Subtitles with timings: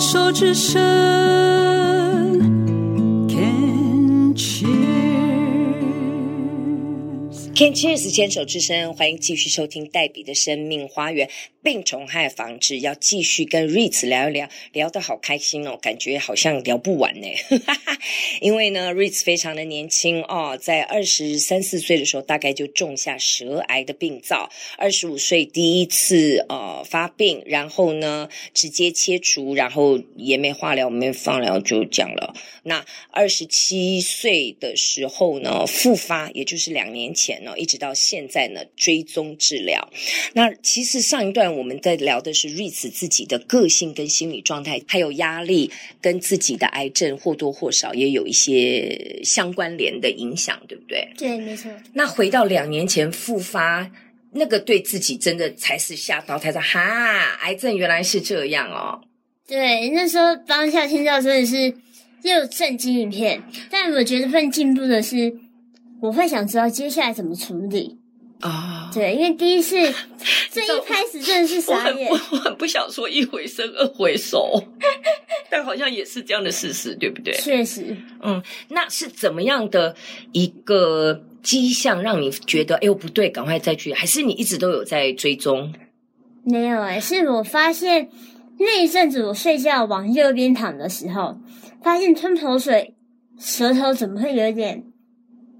[0.00, 1.37] 手之伸
[7.58, 11.28] Cheers，牵手之声，欢迎继续收听黛比的生命花园。
[11.60, 17.26] 病虫害防治要继续跟 Ritz 聊一聊，聊得好开心哦，感觉好像聊不完呢。
[18.40, 24.48] 因为呢，Ritz 非常的年轻哦，在二十三四岁的时候，大概就种下舌癌的病灶。
[24.78, 32.32] 二十五岁第一次呃发病，然后呢直接切除，然后也没化疗，没放疗就讲了。
[32.62, 39.90] 那二十七岁的时候呢复发，也就是两年前呢，一直到现在呢追踪治疗。
[40.34, 41.48] 那其实上一段。
[41.48, 51.08] 我们在聊的是 Ritz 自己的个性跟心理状态，还有压力跟自己的癌症或多或少也有一些相关联的影响，对不对？
[51.16, 51.70] 对，没错。
[51.94, 53.90] 那回到两年前复发，
[54.32, 59.00] 那个对自己真的才是吓到，他说：“哈，癌症原来是这样哦。”
[59.48, 61.74] 对，那时候当下听到真的是
[62.22, 65.34] 又震惊一片，但我觉得更进步的是，
[66.00, 67.98] 我会想知道接下来怎么处理。
[68.40, 69.76] 啊，oh, 对，因为第一次
[70.52, 74.62] 这一开始真的是傻眼，我很，我很不想说一回生二回熟，
[75.50, 77.34] 但好像也是这样的事实，对不对？
[77.34, 79.96] 确实，嗯，那是怎么样的
[80.30, 83.92] 一个迹象让你觉得，哎呦不对，赶快再去？
[83.92, 85.74] 还是你一直都有在追踪？
[86.44, 88.08] 没有哎，是我发现
[88.60, 91.40] 那一阵子我睡觉往右边躺的时候，
[91.82, 92.94] 发现吞口水，
[93.36, 94.84] 舌头怎么会有点？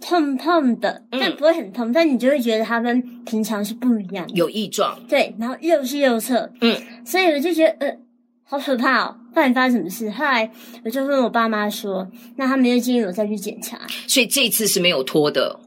[0.00, 4.98] 痛痛的，但不会很痛，嗯、但你就会觉得它跟平常是不一样的，有异状。
[5.08, 7.98] 对，然后又是右侧，嗯，所以我就觉得呃，
[8.44, 10.08] 好可怕哦，到底发生什么事？
[10.10, 10.50] 后来
[10.84, 15.58] 我就跟我爸妈说，那他们又建议我再去检查，所以这一次是没有拖的。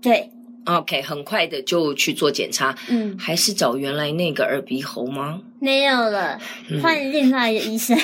[0.00, 0.30] 对
[0.64, 5.40] ，OK，很快的就去做检查，嗯，还是找原来那个耳鼻喉吗？
[5.60, 6.40] 没有了，
[6.80, 7.98] 换另外一个医生。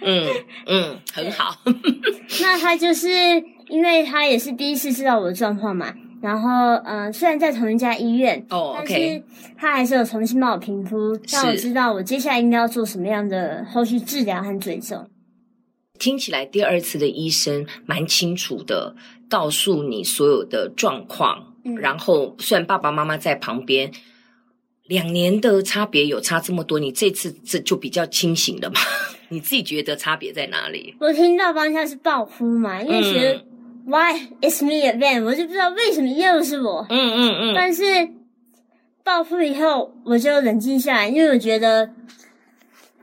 [0.00, 0.28] 嗯
[0.66, 1.60] 嗯，很好。
[2.40, 3.10] 那他就是。
[3.68, 5.92] 因为他也是第一次知道我的状况嘛，
[6.22, 6.50] 然后
[6.84, 9.22] 嗯、呃，虽然在同一家医院，哦，但是
[9.56, 15.08] 他还是有重新帮我评估，让我知道我接下来应该要做什么样的后续治疗和追踪。
[15.98, 18.94] 听起来第二次的医生蛮清楚的，
[19.28, 23.90] 告诉你所有的状况，嗯、然后虽然爸爸妈妈在旁边，
[24.84, 28.78] 两年的差别有差这么多，你这次这就比较清醒了嘛？
[29.30, 30.94] 你自己觉得差别在哪里？
[31.00, 33.34] 我听到方向是爆哭嘛，因为觉得。
[33.34, 33.46] 嗯
[33.86, 35.22] Why it's me again？
[35.22, 36.84] 我就不知道为什么又是我。
[36.90, 37.30] 嗯嗯嗯。
[37.38, 37.82] 嗯嗯，但是
[39.04, 41.88] 报复以后，我就冷静下来，因为我觉得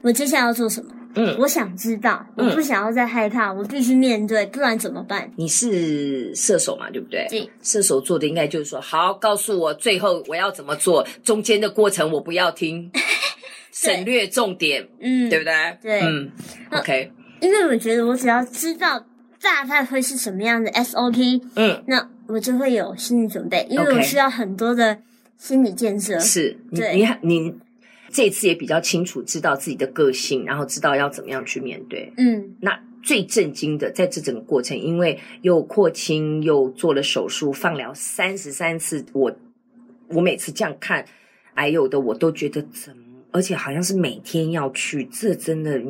[0.02, 0.92] 我接下来要做什么。
[1.16, 1.38] 嗯。
[1.40, 5.32] 我想知道，我不想要再害怕，嗯、我必须面对，不然怎么办？
[5.38, 7.26] 你是射手嘛，对不对？
[7.30, 7.50] 对。
[7.62, 12.92] 射手做的应该就是说，好，告诉我最后我要怎么做，中间的过程我不要听，
[13.72, 14.86] 省略重点。
[15.00, 15.78] 嗯，对不对？
[15.82, 16.02] 对。
[16.02, 16.30] 嗯。
[16.72, 17.10] OK。
[17.40, 19.06] 因为我觉得我只要知道。
[19.44, 21.42] 大概会是什么样的 SOP？
[21.56, 24.98] 嗯，那我就会有心理准备，因为我需要很多的
[25.38, 26.18] 心理建设。
[26.18, 27.56] 是，对，你你，你
[28.10, 32.14] 这次也比较清楚知道自己的个性，然后知道要怎么样去面对。
[32.16, 39.36] 嗯，那最震惊的在这整个过程，因为又扩清又做了手术，放疗三十三次，我
[40.08, 41.06] 我每次这样看，
[41.54, 45.82] 还有的我都觉得怎么，而且好像是每天要去，这真的，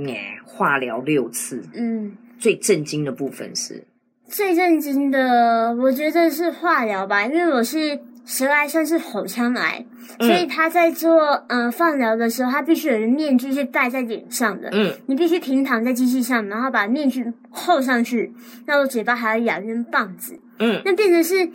[0.43, 2.17] 化疗六次，嗯。
[2.39, 3.83] 最震惊的部分是，
[4.27, 9.85] 最震惊的，我觉得是化疗吧，因为我是舌癌，算是口腔癌，
[10.19, 18.33] 嗯、所以他在做嗯、呃、放疗的时候，他必须有个面具是戴在脸上的，嗯，你必须平躺在机器上，然后把面具扣上去，
[18.65, 21.49] 那我嘴巴还要咬一根棒子，嗯，那变成是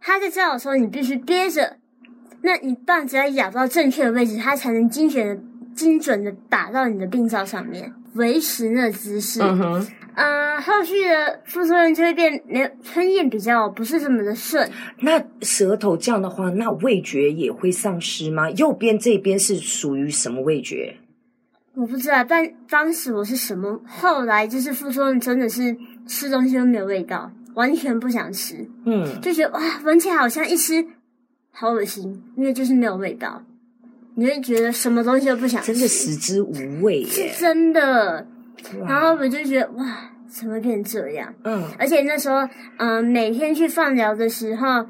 [0.00, 1.76] 他在照的时候，你必须憋着，
[2.42, 5.42] 那你棒子要咬到正确的位置，它才能精准的、
[5.74, 9.84] 精准的打到你的病灶上面，维持那姿势，嗯
[10.16, 10.24] 哼。
[10.24, 14.68] 呃，后续的副作用就会变，连吞咽比较不是这么的顺。
[15.00, 18.50] 那舌头这样的话，那味觉也会丧失吗？
[18.52, 20.96] 右边这边是属于什么味觉？
[21.74, 23.78] 我不知道，但当时我是什么？
[23.86, 25.76] 后来就是副作用真的是
[26.08, 28.66] 吃东西都没有味道，完全不想吃。
[28.86, 30.82] 嗯，就觉得哇，闻起来好像一吃
[31.52, 33.42] 好恶心，因为就是没有味道，
[34.14, 38.26] 你会觉得什么东西都不想吃，真的食之无味耶，是真的。
[38.86, 41.34] 然后我就觉得哇，怎么会变成这样？
[41.44, 42.40] 嗯，而且那时候，
[42.78, 44.86] 嗯、呃，每天去放疗的时候，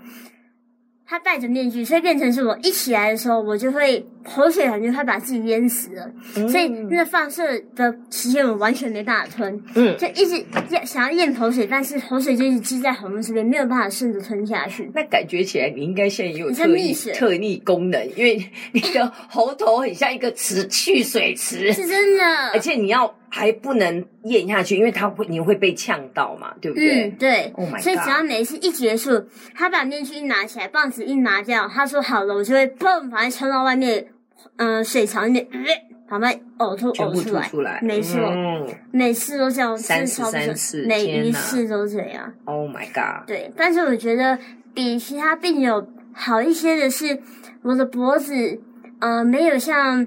[1.06, 7.42] 他戴着面具，所以变成是我一起来的时候，我就会口水感觉快把自己淹死了，嗯、所以那个放射
[7.74, 14.90] 的时间我完全没办法吞，嗯，就一直咽想要咽口水，但是口水就一直积在喉咙这边，没有办法顺着吞下去。
[14.94, 27.04] 那感觉起来你应该现在也有特异特异功能，因为 你的喉头很像一个池蓄水池，是真的，而且你要还不能咽下去，因为它会你会被呛到嘛，对不对？
[27.04, 27.52] 嗯，对。
[27.54, 27.80] Oh my God。
[27.80, 29.24] 所以只要每一次一结束，
[29.54, 34.06] 他把面具一拿起来，棒子一拿掉，他说好了，我就会嘣把它冲到外面。
[34.56, 35.46] 嗯、呃，水槽里面，
[36.08, 42.32] 把它呕吐呕出来，出来没错、嗯，每次都这样，三次三次，每一次都这样。
[42.44, 43.26] Oh my god！
[43.26, 44.38] 对，但是我觉得
[44.72, 47.18] 比其他病友好一些的是，
[47.62, 48.60] 我的脖子，
[49.00, 50.06] 呃，没有像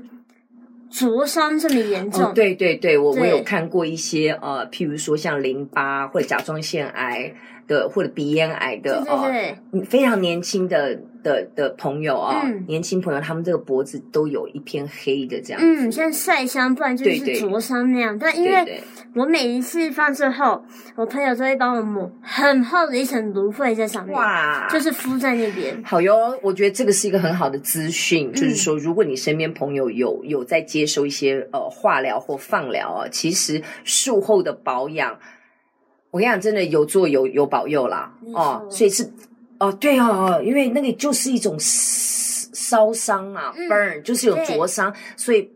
[0.90, 2.26] 灼伤这么严重。
[2.26, 7.34] 哦、对对对，我我有看过一些呃，譬如说像淋巴或者甲状腺癌
[7.68, 11.02] 的，或者鼻咽癌的，对对非常年轻的。
[11.24, 18.18] 的的朋友啊、哦嗯，年轻朋友，他们这个脖子都有一片黑的这样子，嗯，像晒伤，不然就是灼伤那样。
[18.18, 18.82] 但因为
[19.16, 20.64] 我每一次放射后，
[20.96, 25.82] 我朋友都会帮我抹很厚的一层芦荟在上面，哇，就是敷在那边。
[25.84, 35.18] 好哟，我觉得这个是一个很好的资讯，嗯、就是说，如果你身边朋友有有在接受一些呃化疗或放疗啊，其实术后的保养，
[36.12, 39.10] 我跟你讲，真的有做有有保佑啦哦，所以是。
[39.60, 45.52] 哦，对哦，因为那个就是一种烧伤啊、嗯、，burn 就是有灼伤，所以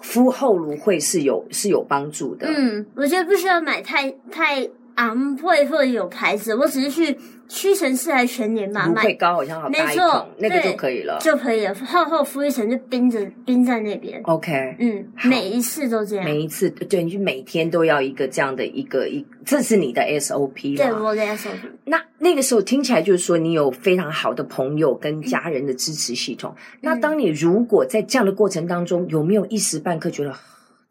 [0.00, 2.46] 敷后芦荟是有是有帮助的。
[2.48, 7.18] 嗯，我觉得不需要买太太昂贵或者有牌子，我只是去。
[7.52, 11.74] 屈臣氏还是全联吧，芦荟膏好像好没错，那个就可以了，就可以了。
[11.74, 14.22] 厚厚敷一层，就冰着冰在那边。
[14.22, 16.24] OK，嗯，每一次都这样。
[16.24, 21.72] 每一次，对，你就每天都要一个这样的一个一，这是你的 SOP 对，我的 SOP。
[21.86, 26.54] 那那个时候听起来就是说，你有非常好的朋友跟家人的支持系统。
[26.56, 30.30] 嗯、那当你如果在这样的过程当中，有没有一时半刻觉得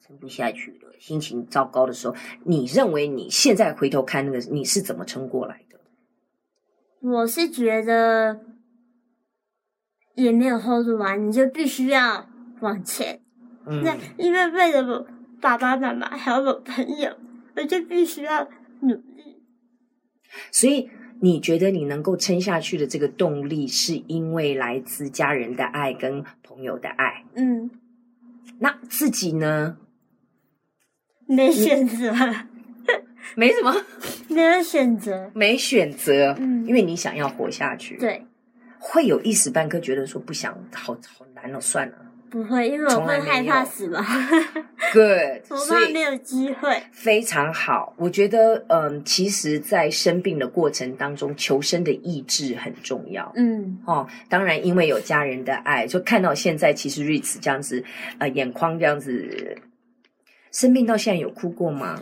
[0.06, 2.16] 撑不下去了，心情糟糕的时候？
[2.44, 5.80] 你认为你现在回头看那个，你是怎么撑过来的？
[7.02, 8.42] 我是觉得
[10.16, 12.28] 也没有 hold 住完，你就必须要
[12.60, 13.22] 往前。
[13.66, 15.08] 嗯，那因为为了我
[15.42, 17.16] 爸爸妈妈还有我朋友，
[17.56, 18.48] 我就必须要
[18.82, 19.42] 努力。
[20.52, 20.90] 所以
[21.22, 27.24] 你觉得你能够撑下去的这个动力，是因为来自家人的爱跟朋友的爱。
[27.36, 27.72] 嗯，
[28.60, 29.78] 那自己呢？
[31.30, 32.14] 没选择。
[33.36, 33.74] 没什么，
[34.28, 38.26] 没有选择，没选择，嗯，因为你想要活下去，对，
[38.80, 41.96] 会有一时半刻觉得说不想，好好难了，算了，
[42.32, 44.04] 不会，因为我会害怕死吧
[44.92, 57.84] ，Good， 我怕没有机会，非常好，我觉得，嗯，其实，在生病的过程当中，求生的意志很重要，嗯，哦，当然，因为有家人的爱，就看到现在，其实瑞慈这样子，
[58.18, 59.56] 呃，眼眶这样子，
[60.52, 62.02] 生病到现在有哭过吗？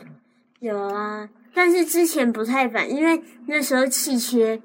[0.59, 4.59] 有啊，但是之前不太敢，因为那时候气切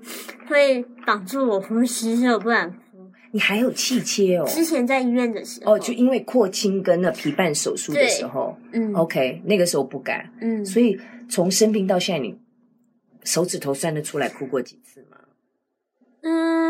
[0.49, 2.77] 会挡住我呼吸，所以我不敢哭。
[3.33, 4.45] 你还有气切哦？
[4.47, 10.99] 之前在医院的时候，哦，就因为扩清跟那皮瓣手术的时候，嗯，OK，那个时候不敢，嗯，所以
[11.29, 12.39] 从生病到现在，你
[13.25, 15.17] 手指头算得出来哭过几次吗？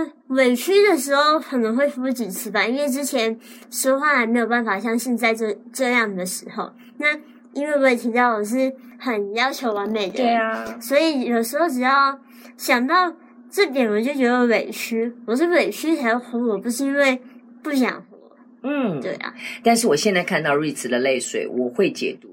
[0.04, 3.38] 嗯，委屈的时候可能会哭几次吧，因为之前
[3.70, 7.18] 说话还没有办法像现在这这样的时候，那。
[7.54, 12.18] 因为我也提到我是很要求完美的，对啊，所以有时候只要
[12.56, 13.12] 想到
[13.50, 15.12] 这点，我就觉得委屈。
[15.26, 17.20] 我是委屈才活，我不是因为
[17.62, 18.16] 不想活。
[18.62, 19.34] 嗯，对啊。
[19.62, 22.31] 但是我现在看到瑞慈的泪水，我会解读，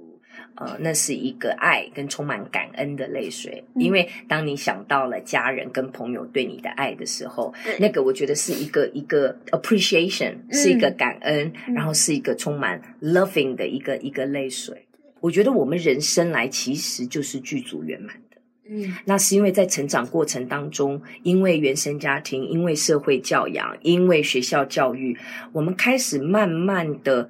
[0.60, 3.64] 呃，那是一个爱跟充满感恩的泪水。
[3.76, 3.82] 嗯。
[3.82, 14.86] 因为当你想到了家人跟朋友对你的爱的时候，那个我觉得是一个一个 appreciation，是一个感恩，嗯，然后是一个充满 loving 的一个一个泪水。
[15.22, 18.38] 我觉得我们人生来其实就是具足圆满的，
[18.70, 25.18] 嗯，那是因为在成长过程当中，因为原生家庭，因为社会教养，因为学校教育，
[25.52, 27.30] 我们开始慢慢的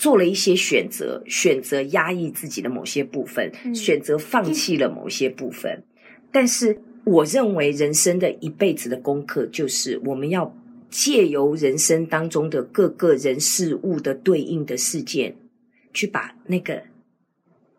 [0.00, 5.84] 做了一些选择，选择压抑自己的某些部分，嗯，选择放弃了某些部分。
[6.32, 10.56] 但是，我认为人生的一辈子的功课，就是我们要
[10.88, 15.36] 借由人生当中的各个人事物的对应的事件，
[15.92, 16.82] 去把那个。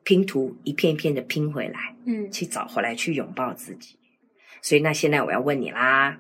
[0.04, 3.96] 拼图一片一片的拼回来，嗯，去找回来，去拥抱自己。
[4.60, 6.18] 所以，那现在我要问你啦，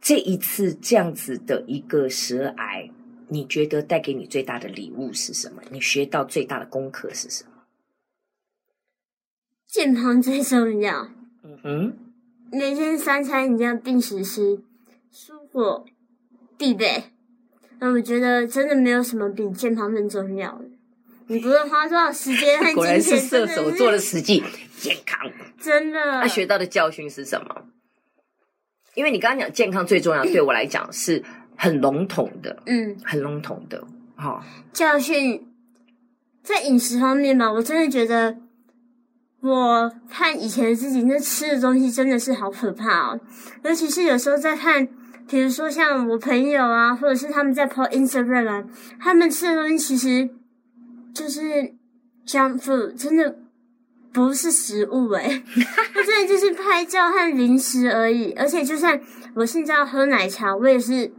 [0.00, 2.88] 这一次这样子的一个舌癌，
[3.32, 5.62] 你觉得带给你最大的礼物是什么？
[5.70, 7.50] 你学到最大的功课是什么？
[9.66, 11.08] 健康最重要。
[11.42, 11.96] 嗯哼，
[12.50, 14.62] 每天三餐一定要定时吃，
[15.10, 15.86] 蔬果
[16.58, 17.04] 必备。
[17.80, 20.66] 那我觉得真的没有什么比健康更重要的。
[21.28, 24.44] 你不论花多少时间和金钱，果然是射手座的实际
[24.76, 26.20] 健康，真的。
[26.20, 27.66] 他学到的教训是什么？
[28.94, 31.24] 因为你刚刚讲健康最重要，对我来讲是
[31.56, 33.82] 很笼统的，嗯，很笼统的。
[34.16, 34.42] 哈、哦，
[34.72, 35.46] 教训
[36.42, 38.36] 在饮食方面嘛，我真的觉得
[39.40, 43.20] 我看以前自己那吃的东西真的是好可怕哦，
[43.64, 44.88] 尤其是有时候在看，
[45.28, 48.64] 比如说像我朋友啊，或者是他们在 po Instagram 啊，
[49.00, 50.30] 他们吃的东西其实
[51.12, 51.74] 就是
[52.26, 53.38] junk food，真的。
[54.14, 55.42] 不是食物诶、欸，
[55.94, 58.30] 它真的就是拍照和零食而已。
[58.34, 59.00] 而且，就算
[59.34, 61.10] 我现在要喝奶茶，我也是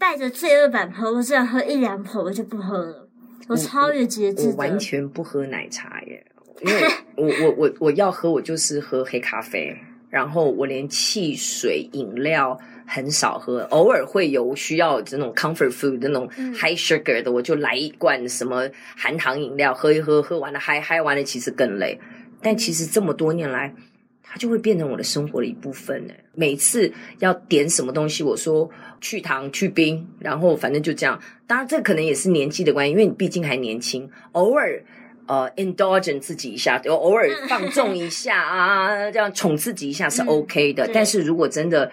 [0.00, 1.12] 带着罪恶感喝。
[1.12, 3.08] 我只要喝一两口，我就不喝了。
[3.46, 4.50] 我超越节制的。
[4.50, 6.24] 我完全不喝奶茶耶，
[6.62, 6.82] 因为
[7.16, 9.76] 我我我我要喝，我就是喝黑咖啡。
[10.08, 22.00] 然后我连汽水饮料很少喝，偶尔会有需要这种 comfort food 那种 high sugar 的，我就来一罐什么含糖饮料喝一喝，喝完了嗨嗨完了，其实更累。
[22.42, 23.72] 但其实这么多年来，
[24.32, 26.14] 它就会变成我的生活的一部分呢。
[26.34, 28.70] 每次要点什么东西，我说
[29.00, 31.20] 去糖去冰，然后反正就这样。
[31.48, 34.80] 当然，这可能也是年纪的关系，因为你毕竟还年轻，偶尔
[35.26, 40.86] 呃 indulge 自己一下，就偶尔 放纵一下啊，这样宠自己一下是 OK 的。
[40.86, 41.90] 嗯、但是如果真的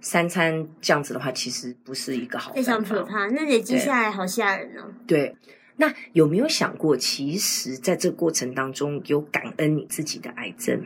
[0.00, 3.28] 三餐这样子的话，其实不是一个好，非常可怕。
[3.28, 4.92] 那累积下来好吓人哦。
[5.06, 5.36] 对。
[5.78, 10.82] 那有没有想过，其实在这个过程当中有感恩你自己的癌症？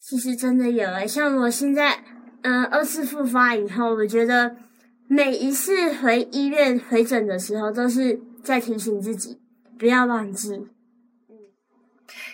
[0.00, 2.02] 其实真的有诶，像我现在，
[2.42, 4.56] 嗯、二次复发以后，我觉得
[5.06, 9.38] 每一次回医院回诊的时候，都是在提醒自己
[9.78, 10.54] 不要忘记。
[11.28, 11.36] 嗯，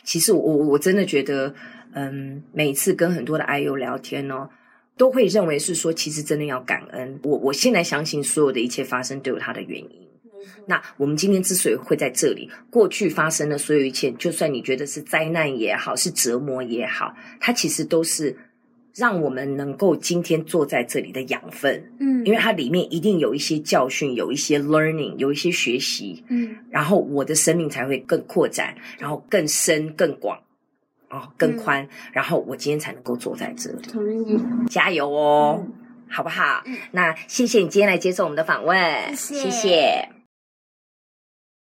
[0.04, 1.54] 其实我我真的觉得，
[1.92, 4.48] 嗯，每次跟很多的癌友聊天哦，
[4.96, 7.18] 都会认为是说，其实真的要感恩。
[7.24, 10.05] 我我现在相信，所有的一切发生都有它的原因。
[10.66, 18.36] 那我们今天之所以会在这里，过去发生的所有一切，就算你觉得是灾难也好，是折磨也好，它其实都是
[18.94, 21.92] 让我们能够今天坐在这里的养分。
[22.00, 26.24] 嗯，因为它里面一定有一些教训，有一些 learning，有一些学习。
[26.28, 30.38] 嗯，然后我的生命才会更扩展，然后更深、更广，
[31.10, 33.82] 哦，更宽，嗯，然后我今天才能够坐在这里。
[33.82, 34.38] 同意，
[34.70, 35.72] 加油哦，嗯，
[36.08, 36.62] 好不好？
[36.64, 39.40] 嗯，那谢谢你今天来接受我们的访问，谢谢。
[39.42, 40.15] 谢谢